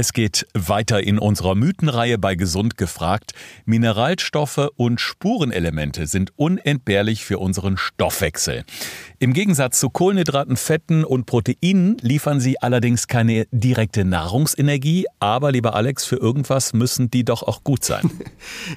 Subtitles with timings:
[0.00, 3.34] Es geht weiter in unserer Mythenreihe bei Gesund gefragt.
[3.66, 8.64] Mineralstoffe und Spurenelemente sind unentbehrlich für unseren Stoffwechsel.
[9.18, 15.04] Im Gegensatz zu Kohlenhydraten, Fetten und Proteinen liefern sie allerdings keine direkte Nahrungsenergie.
[15.18, 18.10] Aber, lieber Alex, für irgendwas müssen die doch auch gut sein.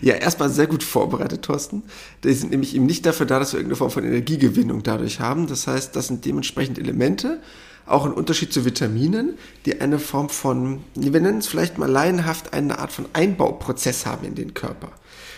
[0.01, 1.83] Ja, erstmal sehr gut vorbereitet, Thorsten.
[2.23, 5.47] Die sind nämlich eben nicht dafür da, dass wir irgendeine Form von Energiegewinnung dadurch haben.
[5.47, 7.39] Das heißt, das sind dementsprechend Elemente,
[7.85, 12.53] auch ein Unterschied zu Vitaminen, die eine Form von, wir nennen es vielleicht mal laienhaft,
[12.53, 14.91] eine Art von Einbauprozess haben in den Körper.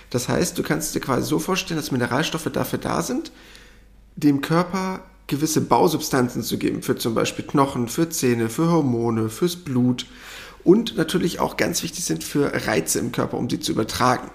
[0.09, 3.31] Das heißt, du kannst dir quasi so vorstellen, dass Mineralstoffe dafür da sind,
[4.15, 9.55] dem Körper gewisse Bausubstanzen zu geben, für zum Beispiel Knochen, für Zähne, für Hormone, fürs
[9.55, 10.05] Blut
[10.63, 14.29] und natürlich auch ganz wichtig sind für Reize im Körper, um sie zu übertragen.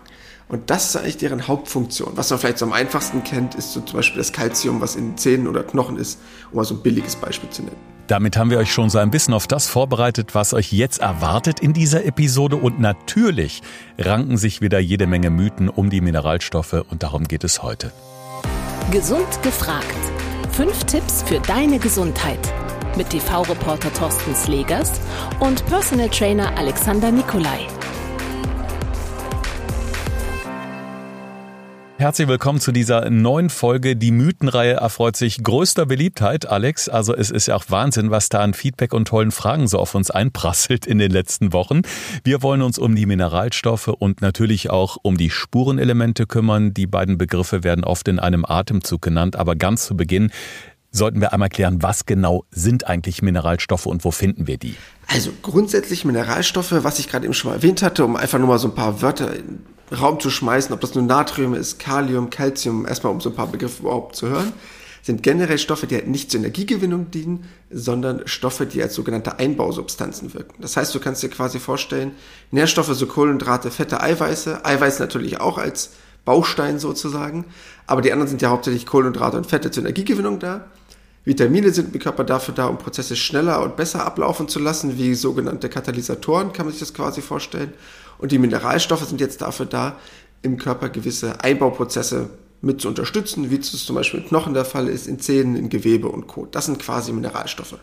[0.50, 2.12] Und das ist eigentlich deren Hauptfunktion.
[2.16, 5.16] Was man vielleicht so am einfachsten kennt, ist so zum Beispiel das Kalzium, was in
[5.16, 6.18] Zähnen oder Knochen ist,
[6.50, 7.76] um mal so ein billiges Beispiel zu nennen.
[8.08, 11.60] Damit haben wir euch schon so ein bisschen auf das vorbereitet, was euch jetzt erwartet
[11.60, 12.56] in dieser Episode.
[12.56, 13.62] Und natürlich
[13.96, 17.92] ranken sich wieder jede Menge Mythen um die Mineralstoffe und darum geht es heute.
[18.90, 19.86] Gesund gefragt.
[20.50, 22.40] Fünf Tipps für deine Gesundheit.
[22.96, 24.90] Mit TV-Reporter Thorsten Slegers
[25.38, 27.68] und Personal Trainer Alexander Nikolai.
[32.00, 33.94] Herzlich willkommen zu dieser neuen Folge.
[33.94, 36.88] Die Mythenreihe erfreut sich größter Beliebtheit, Alex.
[36.88, 39.94] Also es ist ja auch Wahnsinn, was da an Feedback und tollen Fragen so auf
[39.94, 41.82] uns einprasselt in den letzten Wochen.
[42.24, 46.72] Wir wollen uns um die Mineralstoffe und natürlich auch um die Spurenelemente kümmern.
[46.72, 50.32] Die beiden Begriffe werden oft in einem Atemzug genannt, aber ganz zu Beginn
[50.90, 54.74] sollten wir einmal klären, was genau sind eigentlich Mineralstoffe und wo finden wir die?
[55.06, 58.58] Also grundsätzlich Mineralstoffe, was ich gerade eben schon mal erwähnt hatte, um einfach nur mal
[58.58, 59.34] so ein paar Wörter
[59.92, 63.48] Raum zu schmeißen, ob das nur Natrium ist, Kalium, Calcium, erstmal um so ein paar
[63.48, 64.52] Begriffe überhaupt zu hören,
[65.02, 70.34] sind generell Stoffe, die halt nicht zur Energiegewinnung dienen, sondern Stoffe, die als sogenannte Einbausubstanzen
[70.34, 70.60] wirken.
[70.60, 72.12] Das heißt, du kannst dir quasi vorstellen,
[72.50, 75.90] Nährstoffe, so Kohlenhydrate, Fette, Eiweiße, Eiweiß natürlich auch als
[76.24, 77.46] Baustein sozusagen,
[77.86, 80.66] aber die anderen sind ja hauptsächlich Kohlenhydrate und Fette zur Energiegewinnung da.
[81.24, 85.14] Vitamine sind im Körper dafür da, um Prozesse schneller und besser ablaufen zu lassen, wie
[85.14, 87.72] sogenannte Katalysatoren, kann man sich das quasi vorstellen.
[88.20, 89.96] Und die Mineralstoffe sind jetzt dafür da,
[90.42, 92.30] im Körper gewisse Einbauprozesse
[92.62, 95.70] mit zu unterstützen, wie es zum Beispiel in Knochen der Fall ist, in Zähnen, in
[95.70, 96.46] Gewebe und Co.
[96.46, 97.78] Das sind quasi Mineralstoffe.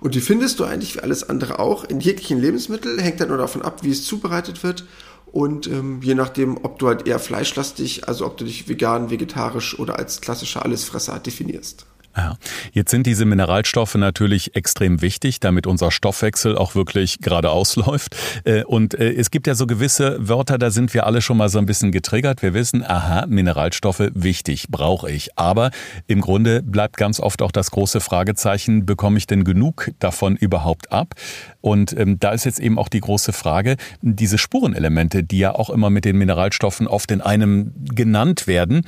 [0.00, 3.38] Und die findest du eigentlich wie alles andere auch in jeglichen Lebensmitteln, hängt dann nur
[3.38, 4.84] davon ab, wie es zubereitet wird
[5.32, 9.78] und ähm, je nachdem, ob du halt eher fleischlastig, also ob du dich vegan, vegetarisch
[9.78, 11.86] oder als klassischer Allesfresser definierst.
[12.16, 12.36] Ja.
[12.72, 18.16] Jetzt sind diese Mineralstoffe natürlich extrem wichtig, damit unser Stoffwechsel auch wirklich geradeaus läuft.
[18.44, 21.48] Äh, und äh, es gibt ja so gewisse Wörter, da sind wir alle schon mal
[21.48, 22.42] so ein bisschen getriggert.
[22.42, 25.38] Wir wissen, aha, Mineralstoffe wichtig, brauche ich.
[25.38, 25.70] Aber
[26.08, 30.90] im Grunde bleibt ganz oft auch das große Fragezeichen, bekomme ich denn genug davon überhaupt
[30.90, 31.14] ab?
[31.60, 35.70] Und ähm, da ist jetzt eben auch die große Frage, diese Spurenelemente, die ja auch
[35.70, 38.82] immer mit den Mineralstoffen oft in einem genannt werden,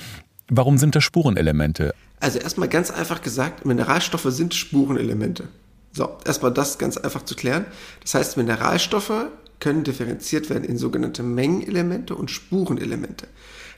[0.54, 1.94] Warum sind das Spurenelemente?
[2.22, 5.48] Also erstmal ganz einfach gesagt, Mineralstoffe sind Spurenelemente.
[5.90, 7.64] So, erstmal das ganz einfach zu klären.
[8.00, 9.26] Das heißt, Mineralstoffe
[9.58, 13.26] können differenziert werden in sogenannte Mengenelemente und Spurenelemente.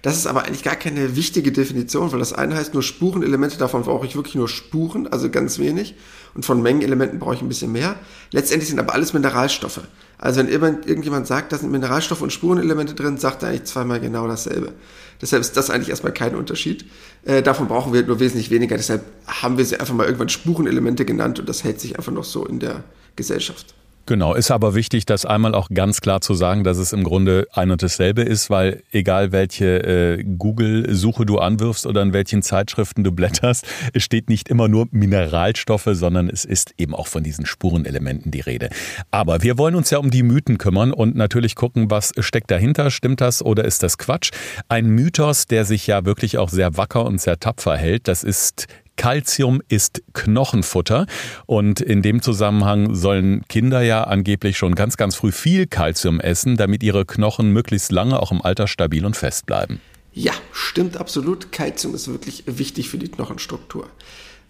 [0.05, 3.85] Das ist aber eigentlich gar keine wichtige Definition, weil das eine heißt nur Spurenelemente, davon
[3.85, 5.95] brauche ich wirklich nur Spuren, also ganz wenig.
[6.35, 7.97] Und von Mengenelementen brauche ich ein bisschen mehr.
[8.31, 9.81] Letztendlich sind aber alles Mineralstoffe.
[10.19, 14.29] Also wenn irgendjemand sagt, da sind Mineralstoffe und Spurenelemente drin, sagt er eigentlich zweimal genau
[14.29, 14.75] dasselbe.
[15.23, 16.85] Deshalb ist das eigentlich erstmal kein Unterschied.
[17.25, 18.77] Äh, davon brauchen wir nur wesentlich weniger.
[18.77, 22.25] Deshalb haben wir sie einfach mal irgendwann Spurenelemente genannt und das hält sich einfach noch
[22.25, 22.85] so in der
[23.17, 23.75] Gesellschaft.
[24.07, 27.47] Genau, ist aber wichtig, das einmal auch ganz klar zu sagen, dass es im Grunde
[27.53, 33.03] ein und dasselbe ist, weil egal welche äh, Google-Suche du anwirfst oder in welchen Zeitschriften
[33.03, 37.47] du blätterst, es steht nicht immer nur Mineralstoffe, sondern es ist eben auch von diesen
[37.47, 38.69] Spurenelementen die Rede.
[39.11, 42.91] Aber wir wollen uns ja um die Mythen kümmern und natürlich gucken, was steckt dahinter,
[42.91, 44.33] stimmt das oder ist das Quatsch?
[44.69, 48.67] Ein Mythos, der sich ja wirklich auch sehr wacker und sehr tapfer hält, das ist
[48.97, 51.07] Calcium ist Knochenfutter
[51.47, 56.57] und in dem Zusammenhang sollen Kinder ja angeblich schon ganz, ganz früh viel Calcium essen,
[56.57, 59.81] damit ihre Knochen möglichst lange auch im Alter stabil und fest bleiben.
[60.13, 61.51] Ja, stimmt absolut.
[61.51, 63.89] Calcium ist wirklich wichtig für die Knochenstruktur.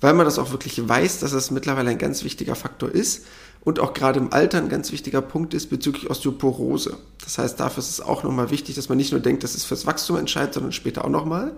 [0.00, 3.24] Weil man das auch wirklich weiß, dass es mittlerweile ein ganz wichtiger Faktor ist
[3.64, 6.98] und auch gerade im Alter ein ganz wichtiger Punkt ist bezüglich Osteoporose.
[7.22, 9.64] Das heißt, dafür ist es auch nochmal wichtig, dass man nicht nur denkt, dass es
[9.64, 11.52] fürs Wachstum entscheidet, sondern später auch nochmal.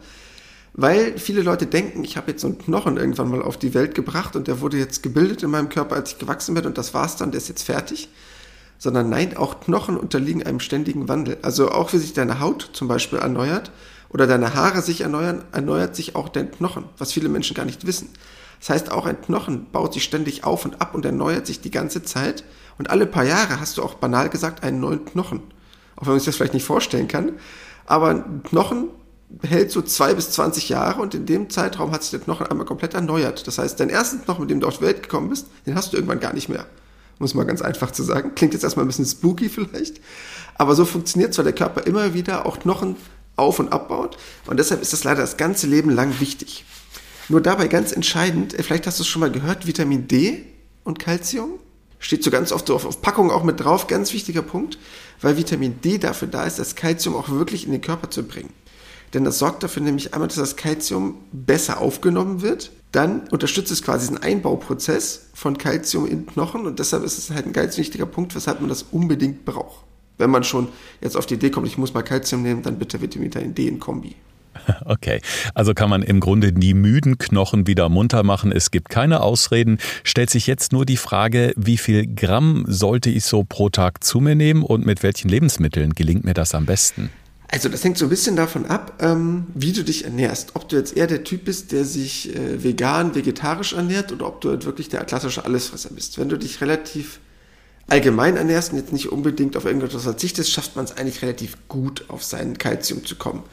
[0.79, 3.95] Weil viele Leute denken, ich habe jetzt so einen Knochen irgendwann mal auf die Welt
[3.95, 6.93] gebracht und der wurde jetzt gebildet in meinem Körper, als ich gewachsen bin und das
[6.93, 8.11] war's dann, der ist jetzt fertig.
[8.77, 11.39] Sondern nein, auch Knochen unterliegen einem ständigen Wandel.
[11.41, 13.73] Also auch wie sich deine Haut zum Beispiel erneuert
[14.11, 17.87] oder deine Haare sich erneuern, erneuert sich auch dein Knochen, was viele Menschen gar nicht
[17.87, 18.11] wissen.
[18.61, 21.71] Das heißt, auch ein Knochen baut sich ständig auf und ab und erneuert sich die
[21.71, 22.45] ganze Zeit
[22.77, 25.41] Und alle paar Jahre hast du auch banal gesagt einen neuen Knochen.
[25.97, 27.33] Auch wenn man sich das vielleicht nicht vorstellen kann.
[27.87, 28.89] Aber ein Knochen
[29.43, 32.67] hält so zwei bis zwanzig Jahre und in dem Zeitraum hat sich der Knochen einmal
[32.67, 33.47] komplett erneuert.
[33.47, 35.93] Das heißt, dein ersten Knochen, mit dem du auf die Welt gekommen bist, den hast
[35.93, 36.67] du irgendwann gar nicht mehr.
[37.19, 38.35] Muss mal ganz einfach zu sagen.
[38.35, 40.01] Klingt jetzt erstmal ein bisschen spooky vielleicht.
[40.57, 42.97] Aber so funktioniert zwar der Körper immer wieder auch Knochen
[43.37, 44.17] auf- und abbaut.
[44.47, 46.65] Und deshalb ist das leider das ganze Leben lang wichtig.
[47.29, 50.45] Nur dabei ganz entscheidend, vielleicht hast du es schon mal gehört, Vitamin D
[50.85, 51.59] und Calcium.
[51.99, 54.79] Steht so ganz oft auf, auf Packungen auch mit drauf, ganz wichtiger Punkt,
[55.23, 58.53] weil Vitamin D dafür da ist, das Calcium auch wirklich in den Körper zu bringen.
[59.15, 62.71] Denn das sorgt dafür nämlich einmal, dass das Calcium besser aufgenommen wird.
[62.93, 67.47] Dann unterstützt es quasi diesen Einbauprozess von Calcium in Knochen und deshalb ist es halt
[67.47, 69.85] ein ganz wichtiger Punkt, weshalb man das unbedingt braucht.
[70.19, 70.69] Wenn man schon
[71.03, 73.81] jetzt auf die Idee kommt, ich muss mal Calcium nehmen, dann bitte Vitamin D in
[73.81, 74.17] Kombi.
[74.85, 75.21] Okay,
[75.55, 78.53] also kann man im Grunde die müden Knochen wieder munter machen.
[78.53, 79.79] Es gibt keine Ausreden.
[80.05, 84.21] Stellt sich jetzt nur die Frage, wie viel Gramm sollte ich so pro Tag zu
[84.21, 87.11] mir nehmen und mit welchen Lebensmitteln gelingt mir das am besten?
[87.49, 90.51] Also das hängt so ein bisschen davon ab, ähm, wie du dich ernährst.
[90.55, 94.41] Ob du jetzt eher der Typ bist, der sich äh, vegan, vegetarisch ernährt oder ob
[94.41, 96.19] du halt wirklich der klassische Allesfresser bist.
[96.19, 97.21] Wenn du dich relativ
[97.89, 102.05] allgemein ernährst und jetzt nicht unbedingt auf irgendetwas verzichtest, schafft man es eigentlich relativ gut,
[102.09, 103.45] auf sein Kalzium zu kommen.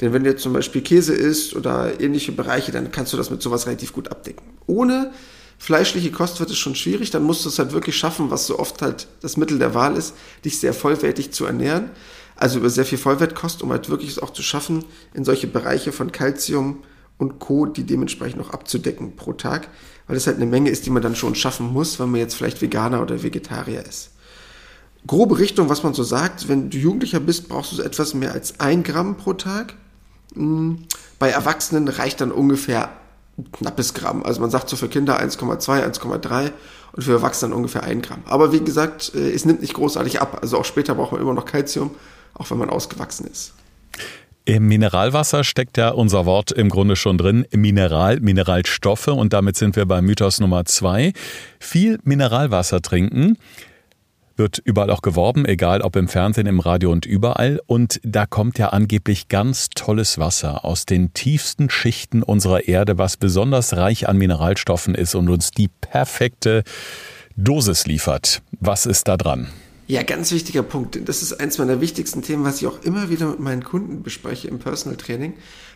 [0.00, 3.30] Denn wenn du jetzt zum Beispiel Käse isst oder ähnliche Bereiche, dann kannst du das
[3.30, 4.44] mit sowas relativ gut abdecken.
[4.66, 5.10] Ohne
[5.56, 8.58] fleischliche Kost wird es schon schwierig, dann musst du es halt wirklich schaffen, was so
[8.58, 10.14] oft halt das Mittel der Wahl ist,
[10.44, 11.90] dich sehr vollwertig zu ernähren
[12.38, 15.92] also über sehr viel Vollwertkost, um halt wirklich es auch zu schaffen, in solche Bereiche
[15.92, 16.82] von Calcium
[17.18, 19.68] und Co., die dementsprechend noch abzudecken pro Tag,
[20.06, 22.34] weil das halt eine Menge ist, die man dann schon schaffen muss, wenn man jetzt
[22.34, 24.10] vielleicht Veganer oder Vegetarier ist.
[25.06, 28.32] Grobe Richtung, was man so sagt, wenn du Jugendlicher bist, brauchst du so etwas mehr
[28.32, 29.74] als ein Gramm pro Tag.
[30.34, 30.84] Hm,
[31.18, 32.90] bei Erwachsenen reicht dann ungefähr
[33.36, 34.22] ein knappes Gramm.
[34.22, 36.52] Also man sagt so für Kinder 1,2, 1,3
[36.92, 38.22] und für Erwachsene ungefähr ein Gramm.
[38.26, 40.38] Aber wie gesagt, äh, es nimmt nicht großartig ab.
[40.42, 41.90] Also auch später braucht man immer noch Kalzium
[42.34, 43.54] auch wenn man ausgewachsen ist.
[44.44, 47.46] Im Mineralwasser steckt ja unser Wort im Grunde schon drin.
[47.54, 49.08] Mineral, Mineralstoffe.
[49.08, 51.12] Und damit sind wir bei Mythos Nummer zwei.
[51.60, 53.36] Viel Mineralwasser trinken
[54.38, 57.60] wird überall auch geworben, egal ob im Fernsehen, im Radio und überall.
[57.66, 63.16] Und da kommt ja angeblich ganz tolles Wasser aus den tiefsten Schichten unserer Erde, was
[63.16, 66.62] besonders reich an Mineralstoffen ist und uns die perfekte
[67.36, 68.42] Dosis liefert.
[68.60, 69.48] Was ist da dran?
[69.90, 71.08] Ja, ganz wichtiger Punkt.
[71.08, 74.46] Das ist eins meiner wichtigsten Themen, was ich auch immer wieder mit meinen Kunden bespreche
[74.46, 75.32] im Personal Training,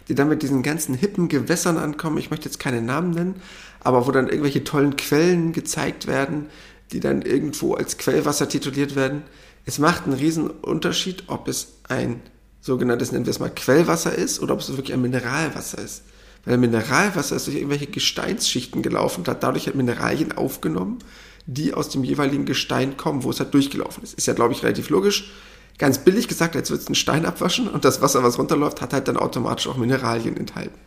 [0.06, 2.18] die dann mit diesen ganzen hippen Gewässern ankommen.
[2.18, 3.36] Ich möchte jetzt keine Namen nennen,
[3.80, 6.50] aber wo dann irgendwelche tollen Quellen gezeigt werden,
[6.92, 9.22] die dann irgendwo als Quellwasser tituliert werden.
[9.64, 12.20] Es macht einen riesen Unterschied, ob es ein
[12.60, 16.02] sogenanntes, nennen wir es mal, Quellwasser ist oder ob es wirklich ein Mineralwasser ist.
[16.44, 20.98] Weil Mineralwasser ist durch irgendwelche Gesteinsschichten gelaufen hat dadurch halt Mineralien aufgenommen
[21.46, 24.14] die aus dem jeweiligen Gestein kommen, wo es halt durchgelaufen ist.
[24.14, 25.32] Ist ja, glaube ich, relativ logisch.
[25.78, 28.92] Ganz billig gesagt, als würdest du einen Stein abwaschen und das Wasser, was runterläuft, hat
[28.92, 30.78] halt dann automatisch auch Mineralien enthalten.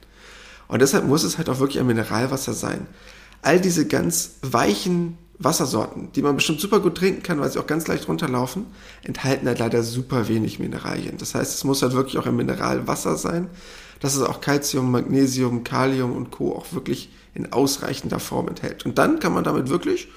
[0.68, 2.88] Und deshalb muss es halt auch wirklich ein Mineralwasser sein.
[3.42, 7.68] All diese ganz weichen Wassersorten, die man bestimmt super gut trinken kann, weil sie auch
[7.68, 8.66] ganz leicht runterlaufen,
[9.04, 11.18] enthalten halt leider super wenig Mineralien.
[11.18, 13.50] Das heißt, es muss halt wirklich auch ein Mineralwasser sein,
[14.00, 16.56] dass es auch Calcium, Magnesium, Kalium und Co.
[16.56, 18.86] auch wirklich in ausreichender Form enthält.
[18.86, 20.08] Und dann kann man damit wirklich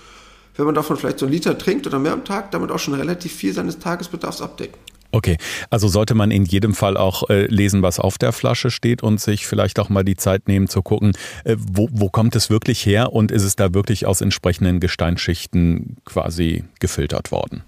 [0.59, 2.95] wenn man davon vielleicht so einen Liter trinkt oder mehr am Tag, damit auch schon
[2.95, 4.77] relativ viel seines Tagesbedarfs abdecken.
[5.11, 5.39] Okay,
[5.71, 9.21] also sollte man in jedem Fall auch äh, lesen, was auf der Flasche steht und
[9.21, 11.13] sich vielleicht auch mal die Zeit nehmen zu gucken,
[11.45, 15.97] äh, wo, wo kommt es wirklich her und ist es da wirklich aus entsprechenden Gesteinsschichten
[16.05, 17.63] quasi gefiltert worden?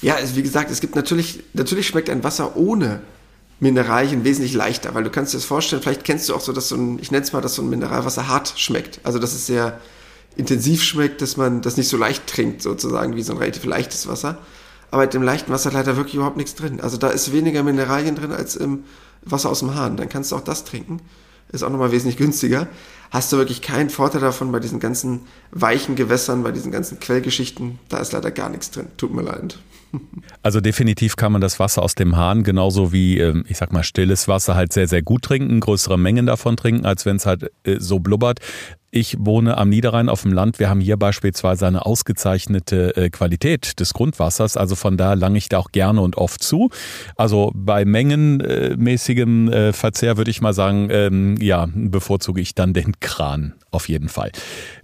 [0.00, 3.00] Ja, also wie gesagt, es gibt natürlich, natürlich schmeckt ein Wasser ohne
[3.58, 6.68] Mineralien wesentlich leichter, weil du kannst dir das vorstellen, vielleicht kennst du auch so, dass
[6.70, 9.00] so ein, ich nenne es mal, dass so ein Mineralwasser hart schmeckt.
[9.02, 9.78] Also das ist sehr,
[10.36, 14.06] intensiv schmeckt, dass man das nicht so leicht trinkt, sozusagen, wie so ein relativ leichtes
[14.06, 14.38] Wasser.
[14.90, 16.80] Aber mit dem leichten Wasser leider wirklich überhaupt nichts drin.
[16.80, 18.84] Also da ist weniger Mineralien drin als im
[19.22, 19.96] Wasser aus dem Hahn.
[19.96, 21.00] Dann kannst du auch das trinken.
[21.52, 22.68] Ist auch nochmal wesentlich günstiger.
[23.10, 27.78] Hast du wirklich keinen Vorteil davon bei diesen ganzen weichen Gewässern, bei diesen ganzen Quellgeschichten.
[27.88, 28.86] Da ist leider gar nichts drin.
[28.96, 29.58] Tut mir leid.
[30.42, 33.82] Also definitiv kann man das Wasser aus dem Hahn genauso wie, ähm, ich sag mal,
[33.82, 37.50] stilles Wasser halt sehr, sehr gut trinken, größere Mengen davon trinken, als wenn es halt
[37.64, 38.40] äh, so blubbert.
[38.92, 40.58] Ich wohne am Niederrhein auf dem Land.
[40.58, 44.56] Wir haben hier beispielsweise eine ausgezeichnete äh, Qualität des Grundwassers.
[44.56, 46.70] Also von da lange ich da auch gerne und oft zu.
[47.14, 52.98] Also bei mengenmäßigem äh, Verzehr würde ich mal sagen, ähm, ja, bevorzuge ich dann den
[53.00, 54.32] Kran auf jeden Fall.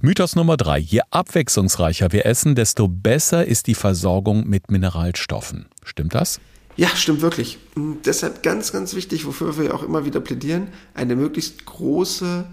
[0.01, 0.79] Mythos Nummer drei.
[0.79, 5.67] Je abwechslungsreicher wir essen, desto besser ist die Versorgung mit Mineralstoffen.
[5.85, 6.41] Stimmt das?
[6.77, 7.59] Ja, stimmt wirklich.
[7.75, 12.47] Und deshalb ganz, ganz wichtig, wofür wir auch immer wieder plädieren, eine möglichst große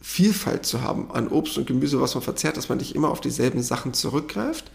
[0.00, 3.20] Vielfalt zu haben an Obst und Gemüse, was man verzehrt, dass man nicht immer auf
[3.20, 4.70] dieselben Sachen zurückgreift.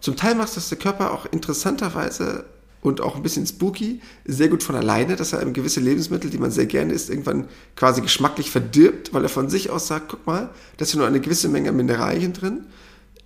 [0.00, 2.44] Zum Teil macht das der Körper auch interessanterweise
[2.80, 6.50] und auch ein bisschen spooky, sehr gut von alleine, dass er gewisse Lebensmittel, die man
[6.50, 10.50] sehr gerne isst, irgendwann quasi geschmacklich verdirbt, weil er von sich aus sagt, guck mal,
[10.76, 12.66] da ist ja nur eine gewisse Menge Mineralien drin.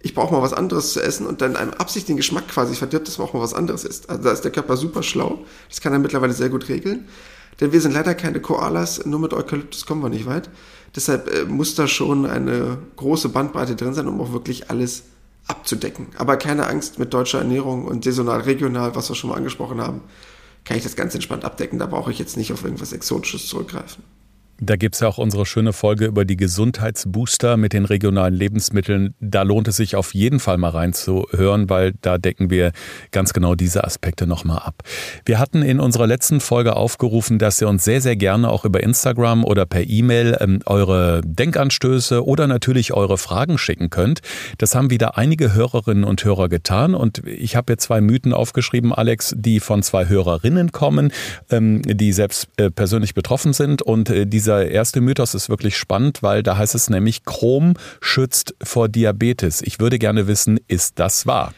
[0.01, 3.07] Ich brauche mal was anderes zu essen und dann einem Absicht den Geschmack quasi verdirbt,
[3.07, 4.11] dass man auch mal was anderes isst.
[4.11, 5.45] Also da ist der Körper super schlau.
[5.69, 7.07] Das kann er mittlerweile sehr gut regeln.
[7.61, 10.51] Denn wir sind leider keine Koalas, nur mit Eukalyptus kommen wir nicht weit.
[10.97, 15.05] Deshalb äh, muss da schon eine große Bandbreite drin sein, um auch wirklich alles
[15.47, 16.09] abzudecken.
[16.19, 20.03] Aber keine Angst mit deutscher Ernährung und saisonal, regional, was wir schon mal angesprochen haben,
[20.65, 21.79] kann ich das ganz entspannt abdecken.
[21.79, 24.05] Da brauche ich jetzt nicht auf irgendwas Exotisches zurückgreifen.
[24.65, 29.13] Da gibt es ja auch unsere schöne Folge über die Gesundheitsbooster mit den regionalen Lebensmitteln.
[29.19, 32.71] Da lohnt es sich auf jeden Fall mal reinzuhören, weil da decken wir
[33.11, 34.85] ganz genau diese Aspekte nochmal ab.
[35.25, 38.81] Wir hatten in unserer letzten Folge aufgerufen, dass ihr uns sehr, sehr gerne auch über
[38.85, 44.21] Instagram oder per E-Mail ähm, eure Denkanstöße oder natürlich eure Fragen schicken könnt.
[44.59, 48.93] Das haben wieder einige Hörerinnen und Hörer getan und ich habe jetzt zwei Mythen aufgeschrieben,
[48.93, 51.13] Alex, die von zwei Hörerinnen kommen,
[51.51, 55.77] ähm, die selbst äh, persönlich betroffen sind und äh, dieser dieser erste Mythos ist wirklich
[55.77, 59.63] spannend, weil da heißt es nämlich, Chrom schützt vor Diabetes.
[59.63, 61.55] Ich würde gerne wissen, ist das wahr?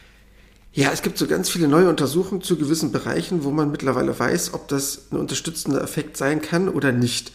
[0.73, 4.53] Ja, es gibt so ganz viele neue Untersuchungen zu gewissen Bereichen, wo man mittlerweile weiß,
[4.53, 7.31] ob das ein unterstützender Effekt sein kann oder nicht.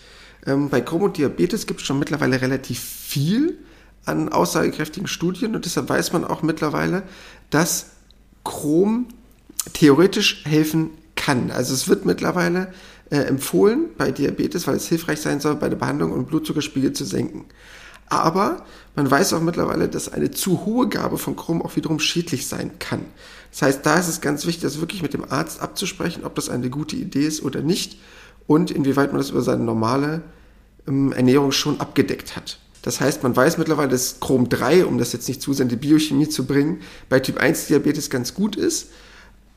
[0.46, 3.58] Ähm, bei Chrom und Diabetes gibt es schon mittlerweile relativ viel
[4.04, 7.02] an aussagekräftigen Studien und deshalb weiß man auch mittlerweile,
[7.50, 7.86] dass
[8.44, 9.08] Chrom
[9.72, 11.50] theoretisch helfen kann.
[11.50, 12.72] Also es wird mittlerweile
[13.10, 17.04] äh, empfohlen bei Diabetes, weil es hilfreich sein soll, bei der Behandlung und Blutzuckerspiegel zu
[17.04, 17.44] senken.
[18.08, 18.64] Aber
[18.96, 22.72] man weiß auch mittlerweile, dass eine zu hohe Gabe von Chrom auch wiederum schädlich sein
[22.78, 23.04] kann.
[23.52, 26.48] Das heißt, da ist es ganz wichtig, das wirklich mit dem Arzt abzusprechen, ob das
[26.48, 27.98] eine gute Idee ist oder nicht
[28.46, 30.22] und inwieweit man das über seine normale
[30.88, 32.58] ähm, Ernährung schon abgedeckt hat.
[32.82, 35.68] Das heißt, man weiß mittlerweile, dass Chrom 3, um das jetzt nicht zu sehr in
[35.68, 38.90] die Biochemie zu bringen, bei Typ 1 Diabetes ganz gut ist.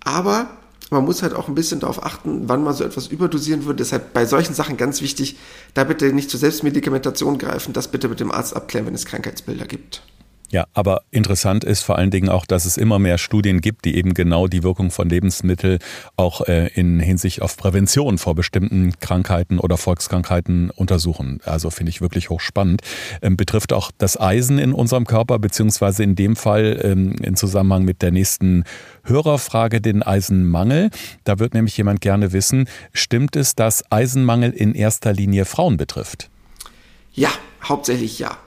[0.02, 0.50] Aber
[0.94, 3.78] man muss halt auch ein bisschen darauf achten, wann man so etwas überdosieren würde.
[3.78, 5.38] Deshalb bei solchen Sachen ganz wichtig,
[5.74, 9.66] da bitte nicht zur Selbstmedikamentation greifen, das bitte mit dem Arzt abklären, wenn es Krankheitsbilder
[9.66, 10.04] gibt.
[10.54, 13.96] Ja, aber interessant ist vor allen Dingen auch, dass es immer mehr Studien gibt, die
[13.96, 15.80] eben genau die Wirkung von Lebensmitteln
[16.16, 21.40] auch äh, in Hinsicht auf Prävention vor bestimmten Krankheiten oder Volkskrankheiten untersuchen.
[21.44, 22.84] Also finde ich wirklich hochspannend.
[23.24, 27.84] Ähm, betrifft auch das Eisen in unserem Körper, beziehungsweise in dem Fall ähm, in Zusammenhang
[27.84, 28.64] mit der nächsten
[29.06, 30.92] Hörerfrage den Eisenmangel.
[31.24, 36.30] Da wird nämlich jemand gerne wissen, stimmt es, dass Eisenmangel in erster Linie Frauen betrifft?
[37.12, 37.30] Ja,
[37.64, 38.38] hauptsächlich ja.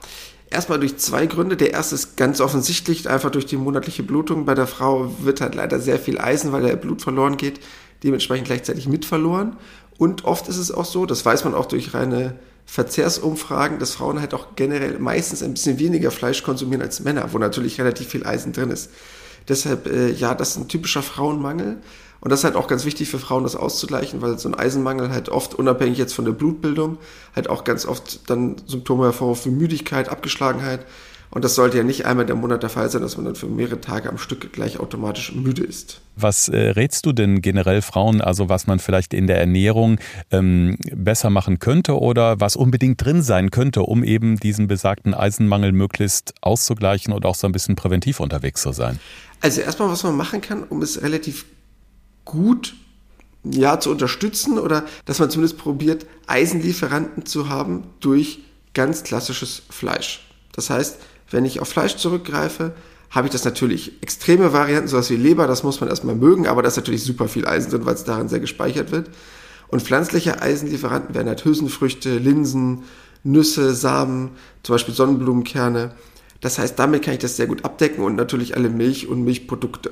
[0.49, 1.57] Erstmal durch zwei Gründe.
[1.57, 4.45] Der erste ist ganz offensichtlich, einfach durch die monatliche Blutung.
[4.45, 7.59] Bei der Frau wird halt leider sehr viel Eisen, weil der Blut verloren geht,
[8.03, 9.57] dementsprechend gleichzeitig mit verloren.
[9.97, 12.35] Und oft ist es auch so, das weiß man auch durch reine
[12.65, 17.39] Verzehrsumfragen, dass Frauen halt auch generell meistens ein bisschen weniger Fleisch konsumieren als Männer, wo
[17.39, 18.91] natürlich relativ viel Eisen drin ist.
[19.47, 21.77] Deshalb, äh, ja, das ist ein typischer Frauenmangel.
[22.19, 25.11] Und das ist halt auch ganz wichtig für Frauen, das auszugleichen, weil so ein Eisenmangel
[25.11, 26.97] halt oft, unabhängig jetzt von der Blutbildung,
[27.35, 30.85] halt auch ganz oft dann Symptome hervorruft wie Müdigkeit, Abgeschlagenheit.
[31.29, 33.47] Und das sollte ja nicht einmal der Monat der Fall sein, dass man dann für
[33.47, 35.99] mehrere Tage am Stück gleich automatisch müde ist.
[36.15, 39.99] Was äh, rätst du denn generell Frauen, also was man vielleicht in der Ernährung
[40.31, 45.73] ähm, besser machen könnte oder was unbedingt drin sein könnte, um eben diesen besagten Eisenmangel
[45.73, 48.97] möglichst auszugleichen und auch so ein bisschen präventiv unterwegs zu sein?
[49.41, 51.45] Also erstmal, was man machen kann, um es relativ
[52.27, 52.75] gut
[53.43, 58.39] ja, zu unterstützen oder dass man zumindest probiert, Eisenlieferanten zu haben durch
[58.73, 60.27] ganz klassisches Fleisch.
[60.53, 60.97] Das heißt,
[61.31, 62.73] wenn ich auf Fleisch zurückgreife,
[63.09, 66.61] habe ich das natürlich extreme Varianten, sowas wie Leber, das muss man erstmal mögen, aber
[66.61, 69.09] da ist natürlich super viel Eisen drin, weil es darin sehr gespeichert wird.
[69.69, 72.83] Und pflanzliche Eisenlieferanten wären halt Hülsenfrüchte, Linsen,
[73.23, 74.31] Nüsse, Samen,
[74.63, 75.93] zum Beispiel Sonnenblumenkerne.
[76.41, 79.91] Das heißt, damit kann ich das sehr gut abdecken und natürlich alle Milch und Milchprodukte.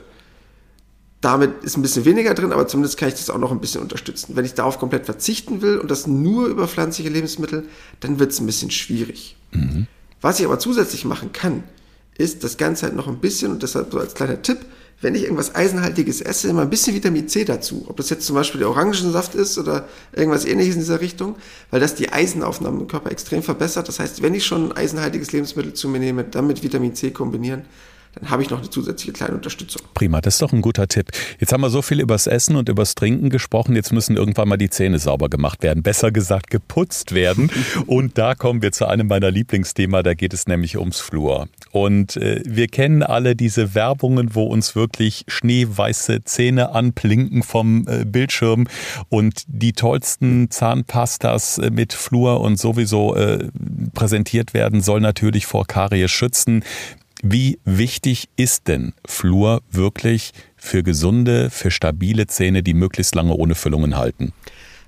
[1.22, 3.82] Damit ist ein bisschen weniger drin, aber zumindest kann ich das auch noch ein bisschen
[3.82, 4.36] unterstützen.
[4.36, 7.68] Wenn ich darauf komplett verzichten will und das nur über pflanzliche Lebensmittel,
[8.00, 9.36] dann wird es ein bisschen schwierig.
[9.52, 9.88] Mhm.
[10.22, 11.64] Was ich aber zusätzlich machen kann,
[12.18, 14.60] ist das Ganze halt noch ein bisschen, und deshalb so als kleiner Tipp,
[15.02, 17.86] wenn ich irgendwas Eisenhaltiges esse, immer ein bisschen Vitamin C dazu.
[17.90, 21.36] Ob das jetzt zum Beispiel der Orangensaft ist oder irgendwas ähnliches in dieser Richtung,
[21.70, 23.88] weil das die Eisenaufnahme im Körper extrem verbessert.
[23.88, 27.12] Das heißt, wenn ich schon ein eisenhaltiges Lebensmittel zu mir nehme, dann mit Vitamin C
[27.12, 27.64] kombinieren,
[28.20, 29.82] dann habe ich noch eine zusätzliche kleine Unterstützung.
[29.94, 31.10] Prima, das ist doch ein guter Tipp.
[31.40, 33.76] Jetzt haben wir so viel übers Essen und übers Trinken gesprochen.
[33.76, 35.84] Jetzt müssen irgendwann mal die Zähne sauber gemacht werden.
[35.84, 37.52] Besser gesagt, geputzt werden.
[37.88, 40.04] und da kommen wir zu einem meiner Lieblingsthema.
[40.04, 41.48] Da geht es nämlich ums Flur.
[41.72, 48.06] Und äh, wir kennen alle diese Werbungen, wo uns wirklich schneeweiße Zähne anplinken vom äh,
[48.06, 48.68] Bildschirm
[49.10, 53.50] und die tollsten Zahnpastas äh, mit Flur und sowieso äh,
[53.94, 56.64] präsentiert werden, soll natürlich vor Karies schützen.
[57.24, 63.56] Wie wichtig ist denn Flur wirklich für gesunde, für stabile Zähne, die möglichst lange ohne
[63.56, 64.34] Füllungen halten?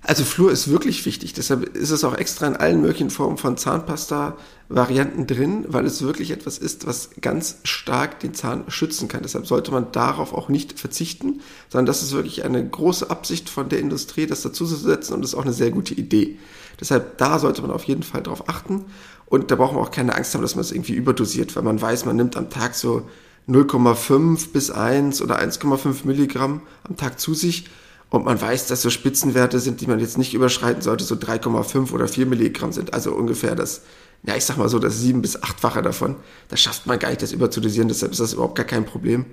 [0.07, 1.33] Also Flur ist wirklich wichtig.
[1.33, 6.31] Deshalb ist es auch extra in allen möglichen Formen von Zahnpasta-Varianten drin, weil es wirklich
[6.31, 9.23] etwas ist, was ganz stark den Zahn schützen kann.
[9.23, 13.67] Deshalb sollte man darauf auch nicht verzichten, sondern das ist wirklich eine große Absicht von
[13.67, 16.37] der Industrie, das dazuzusetzen und das ist auch eine sehr gute Idee.
[16.79, 18.85] Deshalb da sollte man auf jeden Fall drauf achten
[19.25, 21.81] und da braucht man auch keine Angst haben, dass man es irgendwie überdosiert, weil man
[21.81, 23.09] weiß, man nimmt am Tag so
[23.49, 27.65] 0,5 bis 1 oder 1,5 Milligramm am Tag zu sich
[28.09, 31.91] und man weiß, dass so Spitzenwerte sind, die man jetzt nicht überschreiten sollte, so 3,5
[31.91, 32.93] oder 4 Milligramm sind.
[32.93, 33.81] Also ungefähr das,
[34.23, 36.15] ja, ich sag mal so, das sieben- bis achtfache davon.
[36.47, 37.89] Da schafft man gar nicht, das überzudosieren.
[37.89, 39.25] Deshalb ist das überhaupt gar kein Problem,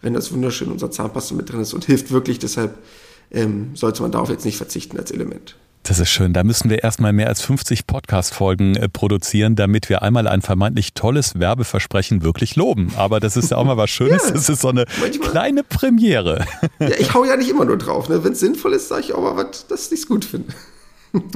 [0.00, 2.38] wenn das wunderschön in unserer Zahnpasta mit drin ist und hilft wirklich.
[2.38, 2.78] Deshalb
[3.32, 5.56] ähm, sollte man darauf jetzt nicht verzichten als Element.
[5.82, 6.32] Das ist schön.
[6.34, 10.92] Da müssen wir erstmal mehr als 50 Podcast-Folgen äh, produzieren, damit wir einmal ein vermeintlich
[10.92, 12.92] tolles Werbeversprechen wirklich loben.
[12.96, 14.24] Aber das ist ja auch mal was Schönes.
[14.26, 15.30] ja, das ist so eine manchmal.
[15.30, 16.44] kleine Premiere.
[16.78, 18.08] Ja, ich hau ja nicht immer nur drauf.
[18.08, 18.24] Ne?
[18.24, 20.52] Wenn es sinnvoll ist, sage ich auch mal was, das ich gut finde.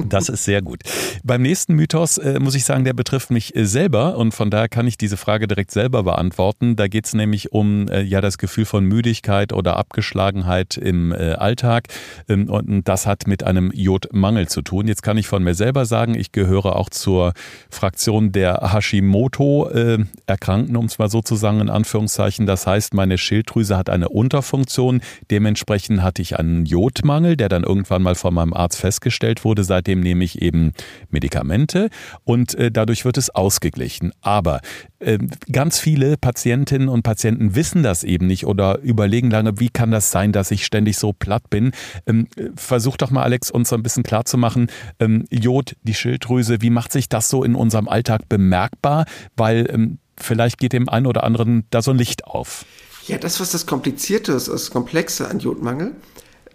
[0.08, 0.80] Das ist sehr gut.
[1.26, 4.68] Beim nächsten Mythos äh, muss ich sagen, der betrifft mich äh, selber und von daher
[4.68, 6.76] kann ich diese Frage direkt selber beantworten.
[6.76, 11.32] Da geht es nämlich um äh, ja das Gefühl von Müdigkeit oder Abgeschlagenheit im äh,
[11.32, 11.88] Alltag
[12.28, 14.86] ähm, und das hat mit einem Jodmangel zu tun.
[14.86, 17.32] Jetzt kann ich von mir selber sagen, ich gehöre auch zur
[17.70, 22.44] Fraktion der Hashimoto-Erkrankten, um es mal so zu sagen, in Anführungszeichen.
[22.44, 25.00] Das heißt, meine Schilddrüse hat eine Unterfunktion.
[25.30, 30.00] Dementsprechend hatte ich einen Jodmangel, der dann irgendwann mal von meinem Arzt festgestellt wurde seitdem
[30.00, 30.74] nehme ich eben
[31.14, 31.88] Medikamente
[32.24, 34.12] und äh, dadurch wird es ausgeglichen.
[34.20, 34.60] Aber
[34.98, 35.18] äh,
[35.50, 40.10] ganz viele Patientinnen und Patienten wissen das eben nicht oder überlegen lange, wie kann das
[40.10, 41.72] sein, dass ich ständig so platt bin.
[42.06, 44.66] Ähm, versuch doch mal, Alex, uns so ein bisschen klar zu machen,
[45.00, 49.06] ähm, Jod, die Schilddrüse, wie macht sich das so in unserem Alltag bemerkbar?
[49.36, 52.66] Weil ähm, vielleicht geht dem einen oder anderen da so ein Licht auf.
[53.06, 55.94] Ja, das, was das Komplizierte ist, das Komplexe an Jodmangel,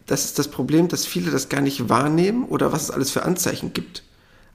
[0.07, 3.23] das ist das Problem, dass viele das gar nicht wahrnehmen oder was es alles für
[3.23, 4.03] Anzeichen gibt.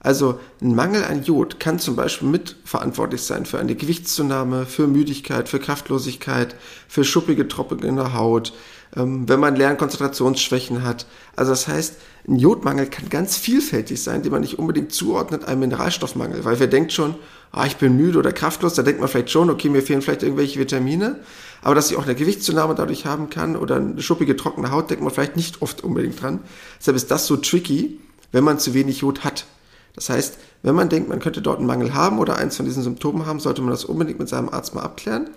[0.05, 5.49] Also ein Mangel an Jod kann zum Beispiel mitverantwortlich sein für eine Gewichtszunahme, für Müdigkeit,
[5.49, 6.55] für Kraftlosigkeit,
[6.87, 8.53] für schuppige, trockene Haut,
[8.95, 11.07] ähm, wenn man Lernkonzentrationsschwächen hat.
[11.35, 11.95] Also das heißt,
[12.27, 16.67] ein Jodmangel kann ganz vielfältig sein, den man nicht unbedingt zuordnet einem Mineralstoffmangel, weil wer
[16.67, 17.15] denkt schon,
[17.51, 20.21] ah, ich bin müde oder kraftlos, da denkt man vielleicht schon, okay, mir fehlen vielleicht
[20.21, 21.21] irgendwelche Vitamine,
[21.63, 25.03] aber dass ich auch eine Gewichtszunahme dadurch haben kann oder eine schuppige, trockene Haut, denkt
[25.03, 26.41] man vielleicht nicht oft unbedingt dran.
[26.77, 27.99] Deshalb ist das so tricky,
[28.31, 29.45] wenn man zu wenig Jod hat.
[29.95, 32.83] Das heißt, wenn man denkt, man könnte dort einen Mangel haben oder eins von diesen
[32.83, 35.29] Symptomen haben, sollte man das unbedingt mit seinem Arzt mal abklären,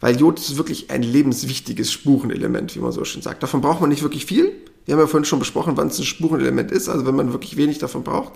[0.00, 3.42] weil Jod ist wirklich ein lebenswichtiges Spurenelement, wie man so schön sagt.
[3.42, 4.52] Davon braucht man nicht wirklich viel.
[4.84, 7.56] Wir haben ja vorhin schon besprochen, wann es ein Spurenelement ist, also wenn man wirklich
[7.56, 8.32] wenig davon braucht.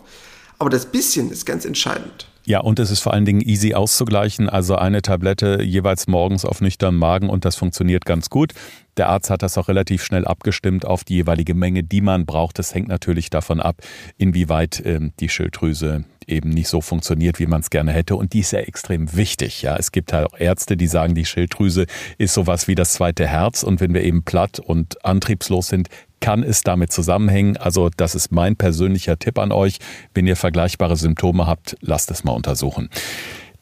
[0.59, 2.29] Aber das bisschen ist ganz entscheidend.
[2.45, 4.49] Ja, und es ist vor allen Dingen easy auszugleichen.
[4.49, 8.55] Also eine Tablette jeweils morgens auf nüchternen Magen und das funktioniert ganz gut.
[8.97, 12.59] Der Arzt hat das auch relativ schnell abgestimmt auf die jeweilige Menge, die man braucht.
[12.59, 13.83] Das hängt natürlich davon ab,
[14.17, 18.17] inwieweit ähm, die Schilddrüse eben nicht so funktioniert, wie man es gerne hätte.
[18.17, 19.63] Und die ist ja extrem wichtig.
[19.63, 21.87] Ja, es gibt halt auch Ärzte, die sagen, die Schilddrüse
[22.19, 23.63] ist sowas wie das zweite Herz.
[23.63, 25.89] Und wenn wir eben platt und antriebslos sind,
[26.21, 27.57] kann es damit zusammenhängen.
[27.57, 29.79] Also das ist mein persönlicher Tipp an euch.
[30.15, 32.91] Wenn ihr vergleichbare Symptome habt, lasst es mal untersuchen.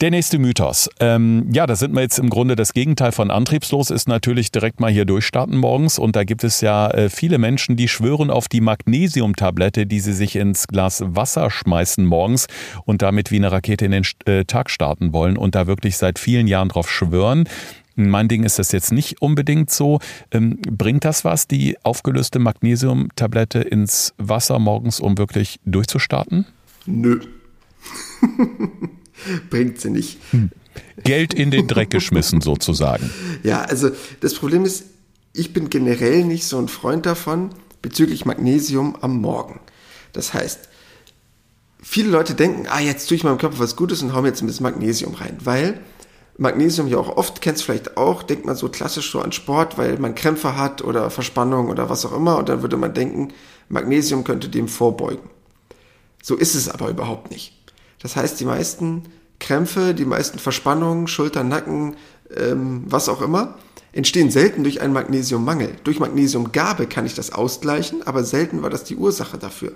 [0.03, 0.91] Der nächste Mythos.
[1.01, 4.79] Ähm, ja, da sind wir jetzt im Grunde das Gegenteil von antriebslos, ist natürlich direkt
[4.79, 5.99] mal hier durchstarten morgens.
[5.99, 10.13] Und da gibt es ja äh, viele Menschen, die schwören auf die Magnesiumtablette, die sie
[10.13, 12.47] sich ins Glas Wasser schmeißen morgens
[12.85, 16.19] und damit wie eine Rakete in den äh, Tag starten wollen und da wirklich seit
[16.19, 17.49] vielen Jahren drauf schwören.
[17.95, 20.01] Mein Ding ist das jetzt nicht unbedingt so.
[20.31, 26.45] Ähm, bringt das was, die aufgelöste Magnesiumtablette ins Wasser morgens, um wirklich durchzustarten?
[26.85, 27.21] Nö.
[29.51, 30.19] bringt sie nicht.
[30.31, 30.51] Hm.
[31.05, 33.11] Geld in den Dreck geschmissen sozusagen.
[33.43, 34.85] Ja, also das Problem ist,
[35.33, 37.51] ich bin generell nicht so ein Freund davon
[37.83, 39.61] bezüglich Magnesium am Morgen.
[40.13, 40.69] Das heißt,
[41.83, 44.43] viele Leute denken, ah, jetzt tue ich meinem Körper was Gutes und hau mir jetzt
[44.43, 45.81] ein bisschen Magnesium rein, weil
[46.39, 49.99] Magnesium ja auch oft, kennst vielleicht auch, denkt man so klassisch so an Sport, weil
[49.99, 53.33] man Krämpfe hat oder Verspannung oder was auch immer und dann würde man denken,
[53.69, 55.31] Magnesium könnte dem vorbeugen.
[56.23, 57.55] So ist es aber überhaupt nicht.
[58.01, 59.03] Das heißt, die meisten
[59.39, 61.97] Krämpfe, die meisten Verspannungen, Schulter, Nacken,
[62.35, 63.57] ähm, was auch immer,
[63.93, 65.77] entstehen selten durch einen Magnesiummangel.
[65.85, 69.73] Durch Magnesiumgabe kann ich das ausgleichen, aber selten war das die Ursache dafür.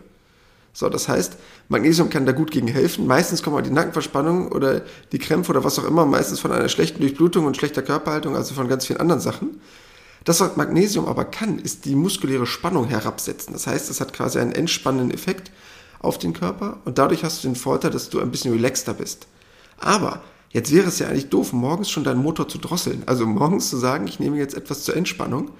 [0.72, 1.36] So, das heißt,
[1.68, 3.06] Magnesium kann da gut gegen helfen.
[3.06, 7.00] Meistens kommen die Nackenverspannung oder die Krämpfe oder was auch immer, meistens von einer schlechten
[7.00, 9.60] Durchblutung und schlechter Körperhaltung, also von ganz vielen anderen Sachen.
[10.24, 13.52] Das, was Magnesium aber kann, ist die muskuläre Spannung herabsetzen.
[13.52, 15.50] Das heißt, es hat quasi einen entspannenden Effekt
[16.00, 19.28] auf den Körper und dadurch hast du den Vorteil, dass du ein bisschen relaxter bist.
[19.78, 23.04] Aber Jetzt wäre es ja eigentlich doof, morgens schon deinen Motor zu drosseln.
[23.06, 25.52] Also morgens zu sagen, ich nehme jetzt etwas zur Entspannung,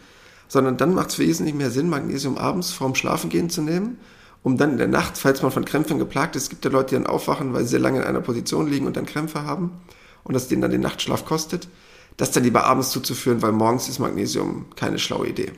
[0.48, 3.98] sondern dann macht es wesentlich mehr Sinn, Magnesium abends vorm Schlafengehen zu nehmen,
[4.42, 6.94] um dann in der Nacht, falls man von Krämpfen geplagt ist, gibt ja Leute, die
[6.96, 9.70] dann aufwachen, weil sie sehr lange in einer Position liegen und dann Krämpfe haben
[10.24, 11.68] und das denen dann den Nachtschlaf kostet,
[12.16, 15.53] das dann lieber abends zuzuführen, weil morgens ist Magnesium keine schlaue Idee.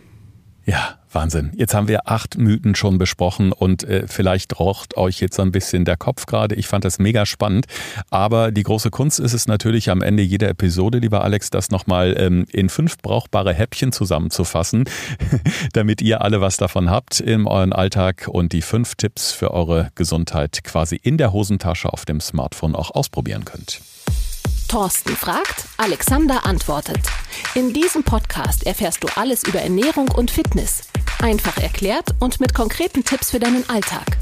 [0.64, 1.50] Ja, Wahnsinn.
[1.56, 5.84] Jetzt haben wir acht Mythen schon besprochen und äh, vielleicht raucht euch jetzt ein bisschen
[5.84, 6.54] der Kopf gerade.
[6.54, 7.66] Ich fand das mega spannend.
[8.10, 12.14] Aber die große Kunst ist es natürlich am Ende jeder Episode, lieber Alex, das nochmal
[12.16, 14.84] ähm, in fünf brauchbare Häppchen zusammenzufassen,
[15.72, 19.90] damit ihr alle was davon habt in euren Alltag und die fünf Tipps für eure
[19.96, 23.80] Gesundheit quasi in der Hosentasche auf dem Smartphone auch ausprobieren könnt.
[24.68, 27.00] Thorsten fragt, Alexander antwortet.
[27.54, 30.84] In diesem Podcast erfährst du alles über Ernährung und Fitness.
[31.20, 34.18] Einfach erklärt und mit konkreten Tipps für deinen Alltag.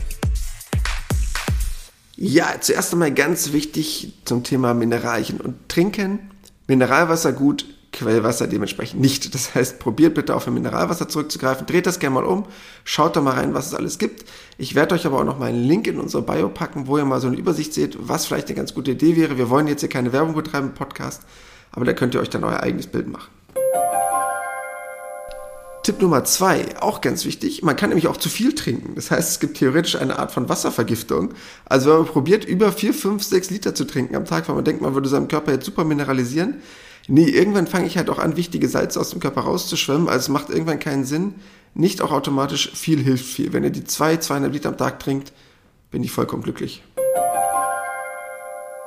[2.17, 6.31] Ja, zuerst einmal ganz wichtig zum Thema Mineralien und Trinken.
[6.67, 9.35] Mineralwasser gut, Quellwasser dementsprechend nicht.
[9.35, 12.47] Das heißt, probiert bitte auf ein Mineralwasser zurückzugreifen, dreht das gerne mal um,
[12.85, 14.25] schaut da mal rein, was es alles gibt.
[14.59, 17.05] Ich werde euch aber auch noch mal einen Link in unsere Bio packen, wo ihr
[17.05, 19.39] mal so eine Übersicht seht, was vielleicht eine ganz gute Idee wäre.
[19.39, 21.23] Wir wollen jetzt hier keine Werbung betreiben im Podcast,
[21.73, 23.31] aber da könnt ihr euch dann euer eigenes Bild machen.
[25.83, 28.95] Tipp Nummer zwei, auch ganz wichtig, man kann nämlich auch zu viel trinken.
[28.97, 31.33] Das heißt, es gibt theoretisch eine Art von Wasservergiftung.
[31.65, 34.65] Also wenn man probiert, über 4, 5, 6 Liter zu trinken am Tag, weil man
[34.65, 36.61] denkt, man würde seinem Körper jetzt super mineralisieren,
[37.11, 40.09] nee, irgendwann fange ich halt auch an, wichtige Salze aus dem Körper rauszuschwemmen.
[40.09, 41.35] Also es macht irgendwann keinen Sinn.
[41.75, 43.53] Nicht auch automatisch, viel hilft viel.
[43.53, 45.33] Wenn ihr die zwei, zweieinhalb Liter am Tag trinkt,
[45.91, 46.83] bin ich vollkommen glücklich.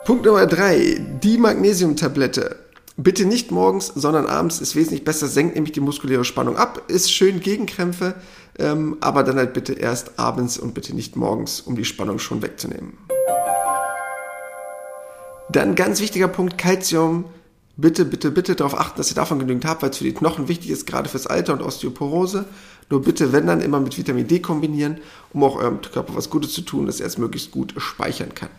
[0.06, 2.58] Punkt Nummer drei, die Magnesiumtablette.
[2.96, 7.12] Bitte nicht morgens, sondern abends ist wesentlich besser, senkt nämlich die muskuläre Spannung ab, ist
[7.12, 8.14] schön gegen Krämpfe,
[8.60, 12.42] ähm, aber dann halt bitte erst abends und bitte nicht morgens, um die Spannung schon
[12.44, 12.98] wegzunehmen.
[15.50, 17.26] Dann ganz wichtiger Punkt, Calcium
[17.76, 20.48] bitte, bitte, bitte darauf achten, dass ihr davon genügend habt, weil es für die Knochen
[20.48, 22.46] wichtig ist, gerade fürs Alter und Osteoporose.
[22.90, 24.98] Nur bitte, wenn dann immer mit Vitamin D kombinieren,
[25.32, 28.50] um auch eurem Körper was Gutes zu tun, dass er es möglichst gut speichern kann.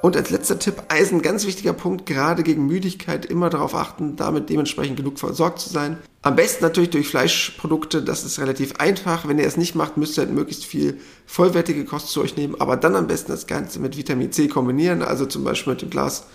[0.00, 4.48] Und als letzter Tipp, Eisen, ganz wichtiger Punkt, gerade gegen Müdigkeit immer darauf achten, damit
[4.48, 5.98] dementsprechend genug versorgt zu sein.
[6.22, 9.26] Am besten natürlich durch Fleischprodukte, das ist relativ einfach.
[9.26, 12.54] Wenn ihr es nicht macht, müsst ihr halt möglichst viel vollwertige Kost zu euch nehmen,
[12.60, 15.90] aber dann am besten das Ganze mit Vitamin C kombinieren, also zum Beispiel mit dem
[15.90, 16.26] Glas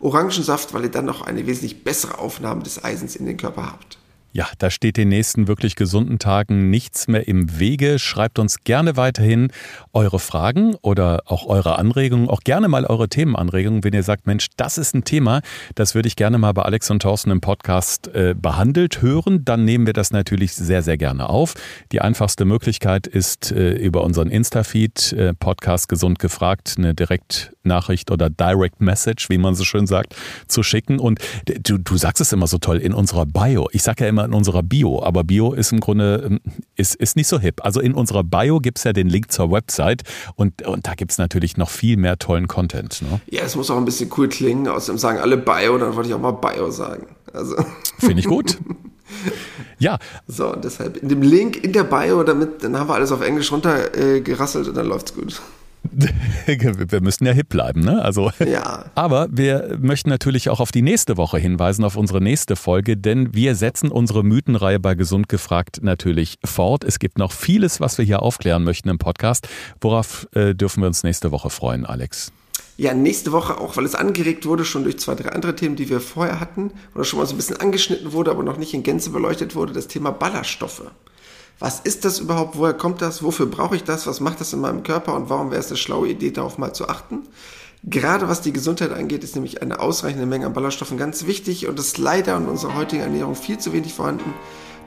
[0.00, 3.98] Orangensaft, weil ihr dann noch eine wesentlich bessere Aufnahme des Eisens in den Körper habt.
[4.32, 7.98] Ja, da steht den nächsten wirklich gesunden Tagen nichts mehr im Wege.
[7.98, 9.50] Schreibt uns gerne weiterhin
[9.94, 14.48] eure Fragen oder auch eure Anregungen, auch gerne mal eure Themenanregungen, wenn ihr sagt, Mensch,
[14.58, 15.40] das ist ein Thema,
[15.76, 19.46] das würde ich gerne mal bei Alex und Thorsten im Podcast äh, behandelt hören.
[19.46, 21.54] Dann nehmen wir das natürlich sehr, sehr gerne auf.
[21.90, 28.28] Die einfachste Möglichkeit ist äh, über unseren Insta-Feed, äh, Podcast Gesund gefragt, eine Direktnachricht oder
[28.28, 30.14] Direct Message, wie man so schön sagt,
[30.48, 30.98] zu schicken.
[30.98, 31.18] Und
[31.62, 33.70] du, du sagst es immer so toll in unserer Bio.
[33.72, 36.40] Ich sage ja immer, immer in unserer Bio, aber Bio ist im Grunde ähm,
[36.74, 37.64] ist, ist nicht so hip.
[37.64, 40.02] Also in unserer Bio gibt es ja den Link zur Website
[40.34, 43.02] und, und da gibt es natürlich noch viel mehr tollen Content.
[43.02, 43.20] Ne?
[43.26, 44.66] Ja, es muss auch ein bisschen cool klingen.
[44.66, 47.06] Außerdem sagen alle Bio, dann wollte ich auch mal Bio sagen.
[47.32, 47.56] Also.
[47.98, 48.58] Finde ich gut.
[49.78, 49.98] Ja.
[50.26, 53.50] So, deshalb in dem Link in der Bio, damit, dann haben wir alles auf Englisch
[53.50, 55.40] runtergerasselt äh, und dann läuft's gut.
[56.46, 58.02] wir müssen ja hip bleiben, ne?
[58.02, 58.86] Also, ja.
[58.94, 63.34] Aber wir möchten natürlich auch auf die nächste Woche hinweisen, auf unsere nächste Folge, denn
[63.34, 66.84] wir setzen unsere Mythenreihe bei Gesund gefragt natürlich fort.
[66.84, 69.48] Es gibt noch vieles, was wir hier aufklären möchten im Podcast.
[69.80, 72.32] Worauf äh, dürfen wir uns nächste Woche freuen, Alex?
[72.76, 75.88] Ja, nächste Woche auch, weil es angeregt wurde, schon durch zwei, drei andere Themen, die
[75.88, 78.84] wir vorher hatten, oder schon mal so ein bisschen angeschnitten wurde, aber noch nicht in
[78.84, 80.84] Gänze beleuchtet wurde, das Thema Ballaststoffe
[81.58, 84.60] was ist das überhaupt, woher kommt das, wofür brauche ich das, was macht das in
[84.60, 87.22] meinem Körper und warum wäre es eine schlaue Idee, darauf mal zu achten.
[87.84, 91.78] Gerade was die Gesundheit angeht, ist nämlich eine ausreichende Menge an Ballaststoffen ganz wichtig und
[91.78, 94.34] ist leider in unserer heutigen Ernährung viel zu wenig vorhanden.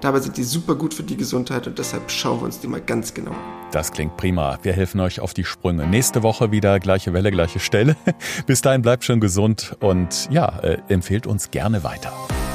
[0.02, 2.82] Dabei sind die super gut für die Gesundheit und deshalb schauen wir uns die mal
[2.82, 3.38] ganz genau an.
[3.72, 4.58] Das klingt prima.
[4.64, 5.86] Wir helfen euch auf die Sprünge.
[5.88, 7.96] Nächste Woche wieder gleiche Welle, gleiche Stelle.
[8.48, 12.12] Bis dahin bleibt schon gesund und ja, äh, empfehlt uns gerne weiter.